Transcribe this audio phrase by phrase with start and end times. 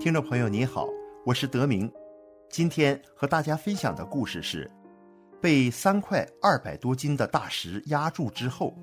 [0.00, 0.88] 听众朋友，你好。
[1.26, 1.92] 我是德明，
[2.48, 4.68] 今天和大家分享的故事是，
[5.42, 8.74] 被三块二百多斤的大石压住之后，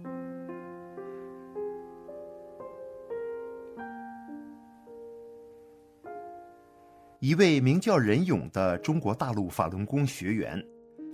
[7.19, 10.63] 一位名叫任勇的中国大陆法轮功学员，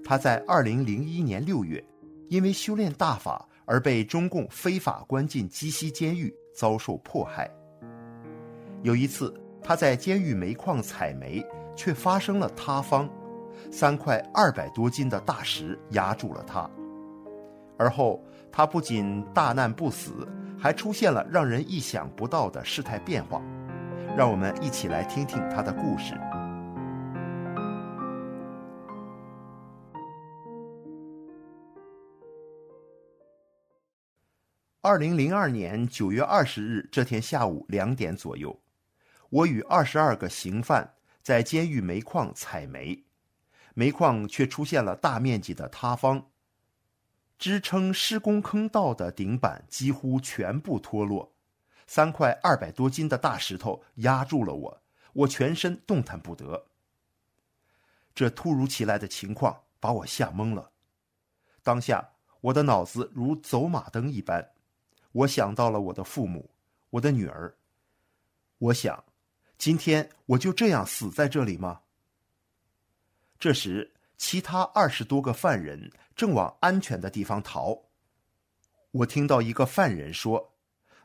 [0.04, 1.82] 他在二零零一年六月，
[2.28, 7.50] 因为修炼大法而被中共非法关进鸡西监狱，遭受迫害。
[8.82, 9.34] 有一次。
[9.64, 11.42] 他在监狱煤矿采煤，
[11.76, 13.10] 却发生了塌方，
[13.72, 16.70] 三块二百多斤的大石压住了他。
[17.78, 20.28] 而后，他不仅大难不死，
[20.60, 23.42] 还出现了让人意想不到的事态变化。
[24.16, 26.14] 让我们一起来听听他的故事。
[34.82, 38.63] 二零零二年九月二十日这天下午两点左右。
[39.34, 43.04] 我与二十二个刑犯在监狱煤矿采煤，
[43.74, 46.30] 煤矿却出现了大面积的塌方，
[47.40, 51.34] 支撑施工坑道的顶板几乎全部脱落，
[51.88, 56.68] 三块二百多斤的大石头压住了我，我全身动弹不得。
[58.14, 60.70] 这突如其来的情况把我吓懵了，
[61.64, 62.08] 当下
[62.40, 64.52] 我的脑子如走马灯一般，
[65.12, 66.52] 我想到了我的父母，
[66.92, 67.56] 我的女儿，
[68.60, 69.04] 我想。
[69.64, 71.84] 今天我就这样死在这里吗？
[73.40, 77.82] 这时，其他二十多个犯人正往安全的地方逃。
[78.92, 80.54] 我听到一个犯人说：“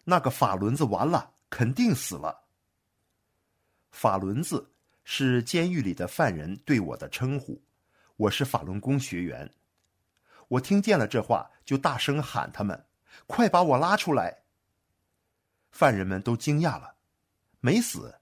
[0.03, 2.49] 那个法轮子完了，肯定死了。”
[3.95, 4.73] 法轮子
[5.05, 7.63] 是监狱里的犯人对我的称呼。
[8.17, 9.49] 我是法轮功学员。
[10.49, 12.87] 我听见了这话，就大声喊他们
[13.29, 14.43] ：“快把我拉出来！”
[15.71, 16.97] 犯人们都惊讶了，
[17.61, 18.18] 没死。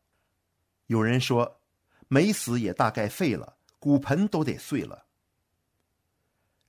[0.87, 1.61] 有人说，
[2.09, 5.07] 没死也大概废了，骨盆都得碎了。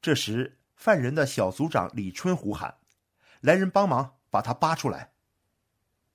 [0.01, 2.77] 这时，犯人的小组长李春虎喊
[3.41, 5.13] ：“来人帮忙，把他扒出来。”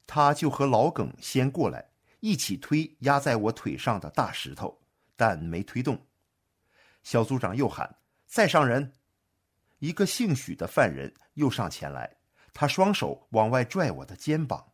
[0.06, 1.90] 他就和老耿先过来，
[2.20, 4.80] 一起推压在我腿上的大石头，
[5.16, 6.06] 但没推动。
[7.02, 8.92] 小组长又喊：“再上人！”
[9.78, 12.16] 一个姓许的犯人又上前来，
[12.52, 14.71] 他双手往外拽我的肩膀。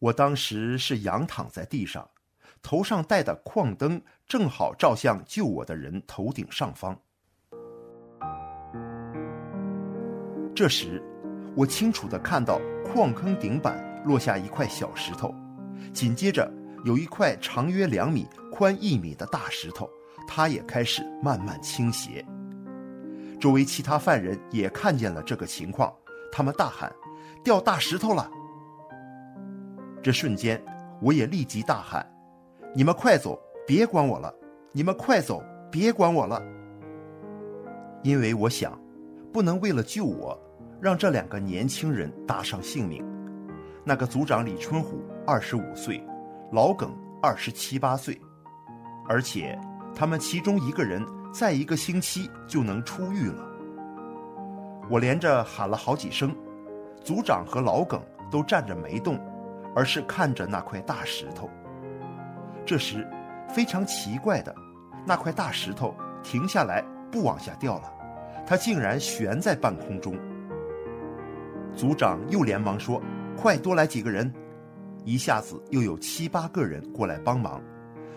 [0.00, 2.08] 我当时是仰躺在地上，
[2.62, 6.96] 头上戴的矿灯正好照向救我的人头顶上方。
[10.54, 11.02] 这时，
[11.56, 15.34] 我清楚的看到矿坑顶板落下一块小石头，
[15.92, 16.48] 紧接着
[16.84, 19.90] 有一块长约两米、宽一米的大石头，
[20.28, 22.24] 它也开始慢慢倾斜。
[23.40, 25.92] 周围其他犯人也看见了这个情况，
[26.30, 26.92] 他们大喊
[27.42, 28.30] ：“掉大石头了！”
[30.08, 30.58] 这瞬间，
[31.02, 32.02] 我也立即大喊
[32.74, 34.34] ：“你们快走，别管我了！
[34.72, 36.42] 你们快走，别管我了！”
[38.02, 38.72] 因为我想，
[39.30, 40.34] 不能为了救我，
[40.80, 43.04] 让这两个年轻人搭上性命。
[43.84, 46.02] 那个组长李春虎二十五岁，
[46.52, 48.18] 老耿二十七八岁，
[49.06, 49.60] 而且
[49.94, 51.04] 他们其中一个人
[51.34, 53.46] 再一个星期就能出狱了。
[54.88, 56.34] 我连着喊了好几声，
[57.04, 59.20] 组长和老耿都站着没动。
[59.74, 61.48] 而是看着那块大石头。
[62.66, 63.06] 这时，
[63.48, 64.54] 非常奇怪的，
[65.06, 67.92] 那块大石头停下来，不往下掉了，
[68.46, 70.14] 它竟然悬在半空中。
[71.74, 73.00] 组长又连忙说
[73.36, 74.32] ：“快多来几个人！”
[75.04, 77.62] 一下子又有七八个人过来帮忙，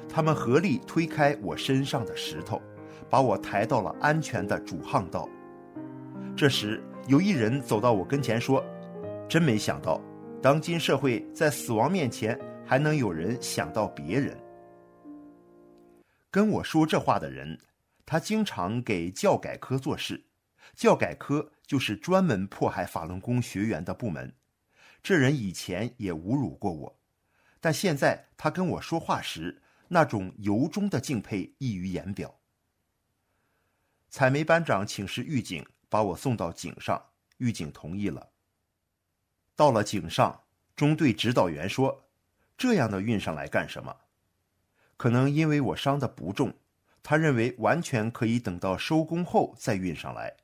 [0.09, 2.61] 他们合力推开我身上的石头，
[3.09, 5.29] 把我抬到了安全的主巷道。
[6.35, 8.61] 这时，有一人走到我跟前说
[9.29, 10.01] ：“真没想到。”
[10.41, 14.35] 当今社会在死亡面前还能有人想到别人。
[16.31, 17.59] 跟我说这话的人，
[18.07, 20.25] 他经常给教改科做事，
[20.73, 24.33] 教改科就是专门迫害法轮功学员的部门。
[25.03, 26.99] 这人以前也侮辱过我，
[27.59, 32.39] 但现在他跟我说话时，那种由衷的敬佩溢于言表。
[34.09, 36.99] 采煤班长请示狱警，把我送到井上，
[37.37, 38.30] 狱警同意了。
[39.61, 40.41] 到了井上，
[40.75, 42.05] 中队指导员说
[42.57, 43.95] ：“这样的运上来干什么？”
[44.97, 46.55] 可能因为我伤得不重，
[47.03, 50.37] 他认为完全可以等到收工后再运上来。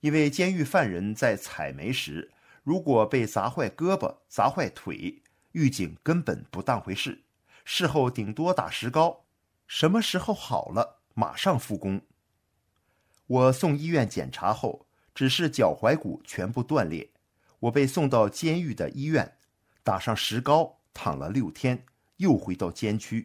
[0.00, 2.30] 因为监狱犯人在采煤时，
[2.62, 5.22] 如果被砸坏胳膊、砸坏腿，
[5.52, 7.22] 狱警根本不当回事，
[7.64, 9.24] 事后顶多打石膏，
[9.66, 12.02] 什么时候好了马上复工。
[13.26, 14.84] 我送医院检查后，
[15.14, 17.08] 只是脚踝骨全部断裂。
[17.62, 19.34] 我被送到监狱的医院，
[19.84, 21.80] 打上石膏，躺了六天，
[22.16, 23.24] 又回到监区。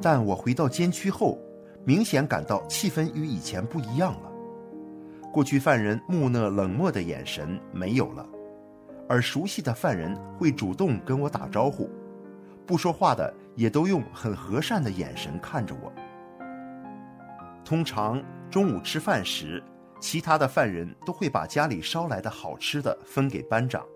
[0.00, 1.40] 但我回到监区后，
[1.84, 4.30] 明显感到气氛与以前不一样了。
[5.32, 8.24] 过去犯人木讷冷漠的眼神没有了，
[9.08, 11.90] 而熟悉的犯人会主动跟我打招呼，
[12.64, 15.92] 不说话的也都用很和善的眼神看着我。
[17.64, 19.60] 通常中午吃饭时，
[20.00, 23.86] 其他的犯人都会把家里烧来的好吃的分给班长。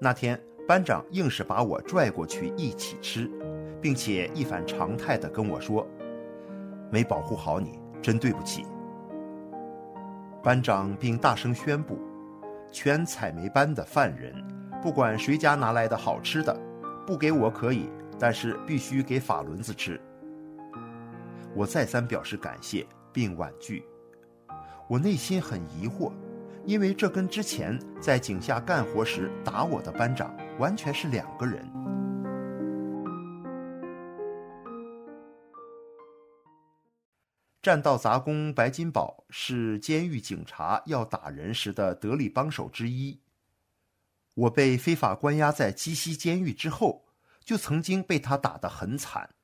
[0.00, 3.30] 那天班长硬是把我拽过去一起吃，
[3.80, 5.86] 并且一反常态地跟我说
[6.90, 8.66] ：“没保护好你，真对不起。”
[10.42, 11.98] 班长并大声宣布，
[12.70, 14.34] 全采煤班的犯人，
[14.82, 16.54] 不管谁家拿来的好吃的，
[17.06, 20.00] 不给我可以，但是必须给法轮子吃。
[21.54, 23.84] 我再三表示感谢并婉拒。
[24.88, 26.10] 我内心很疑惑，
[26.64, 31.62] 因为这跟之前在井下干活时打我的班长完全是两个人。
[37.60, 43.20] 占道杂工白金宝是监狱警察要打人时的得力帮手之一。
[44.32, 47.04] 我被非法关押在鸡西监狱之后，
[47.44, 49.34] 就曾经被他打得很惨。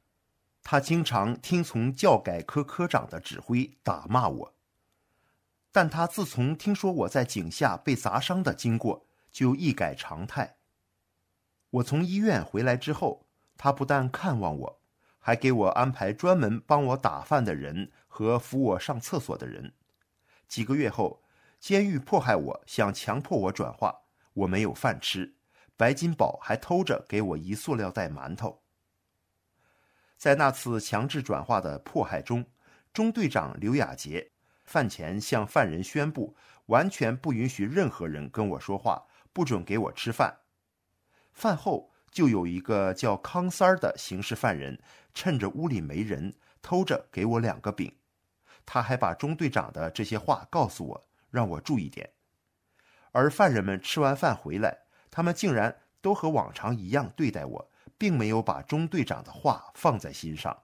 [0.62, 4.54] 他经常听从教改科科长的指挥打骂我。
[5.75, 10.59] 但他自从听说我在井下被砸伤的经过，就一改常态。
[11.69, 13.26] 我从医院回来之后，
[13.56, 14.81] 他不但看望我，
[15.19, 19.75] 还给我安排专门帮我打饭的人和扶我上厕所的人。
[20.47, 21.25] 几个月后，
[21.59, 25.35] 监狱迫害我，想强迫我转化，我没有饭吃，
[25.77, 28.62] 白金宝还偷着给我一塑料袋馒头。
[30.17, 32.47] 在那次强制转化的迫害中，
[32.93, 34.33] 中队长刘亚杰。
[34.64, 36.34] 饭前向犯人宣布，
[36.66, 40.40] 完全不允许任何人跟我说话，不准给我吃饭。
[41.32, 44.81] 饭后就有一个叫康三儿的刑事犯人，
[45.12, 47.94] 趁着屋里没人，偷着给我两个饼。
[48.64, 52.10] 他还把中队长的这些话告诉我，让我注意点。
[53.12, 54.78] 而犯人们吃完饭回来，
[55.10, 60.62] 他们竟然都和往常一样对待我，并没有把中队长的话放在心上。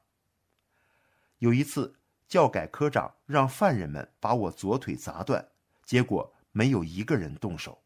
[1.38, 1.99] 有一次。
[2.30, 5.48] 教改科长让犯人们把我左腿砸断，
[5.84, 7.82] 结果没有一个人动手。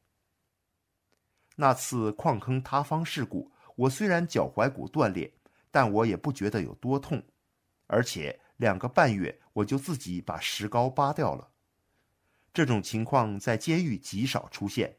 [1.56, 5.32] 那次矿坑塌方事故，我虽然脚踝骨断裂，
[5.70, 7.22] 但我也不觉得有多痛，
[7.86, 11.48] 而且两个半月我就自己把石膏扒掉了。
[12.52, 14.98] 这种情况在监狱极少出现，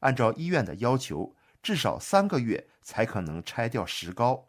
[0.00, 4.48] 按照医院的要求，至少三个月才可能拆掉石膏。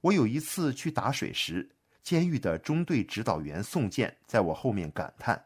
[0.00, 1.73] 我有一次去打水时，
[2.04, 5.42] 监狱的中队指导员宋健在我后面感叹：“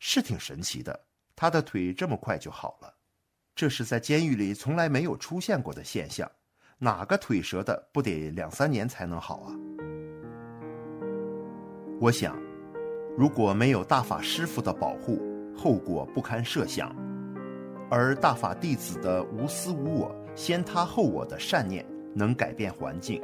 [0.00, 1.04] 是挺神奇的，
[1.36, 2.92] 他的腿这么快就好了。
[3.54, 6.28] 这是在监狱里从来没有出现过的现象。
[6.76, 9.54] 哪个腿折的不得两三年才能好啊？”
[12.00, 12.36] 我想，
[13.16, 15.22] 如果没有大法师父的保护，
[15.56, 16.92] 后果不堪设想。
[17.88, 23.22] 而大法弟子的无私无我、先他后我的善念，能改变环境。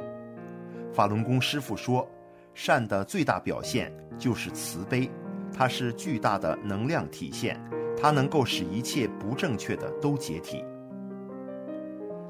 [0.93, 2.09] 法轮功师傅说。
[2.53, 5.09] 善的最大表现就是慈悲，
[5.53, 7.59] 它是巨大的能量体现，
[7.97, 10.63] 它能够使一切不正确的都解体。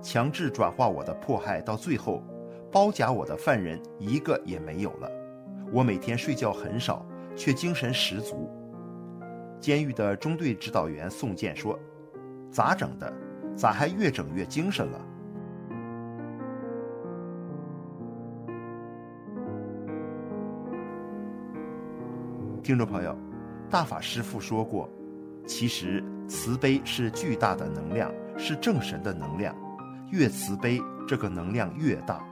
[0.01, 2.23] 强制转化我的迫害到最后，
[2.71, 5.11] 包夹我的犯人一个也没有了。
[5.71, 8.49] 我每天睡觉很少，却精神十足。
[9.59, 11.79] 监狱的中队指导员宋健说
[12.51, 13.13] ：“咋整的？
[13.55, 14.99] 咋还越整越精神了？”
[22.71, 23.13] 听众朋友，
[23.69, 24.89] 大法师父说过，
[25.45, 29.53] 其实慈悲是巨大的能量，是正神的能量。
[30.09, 32.25] 越慈悲，这个能量越大，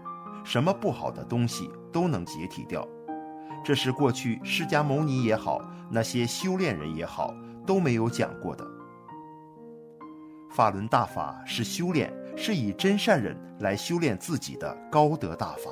[0.46, 2.88] 什么不好的东西都能解体掉。
[3.66, 7.36] 这是过去释迦牟尼也好，那些修炼人也好，
[7.68, 8.66] 都没有讲过的。
[10.50, 15.70] 法轮大法是修炼，是以真善忍来修炼自己的高德大法。